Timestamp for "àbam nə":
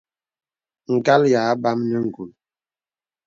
1.53-1.97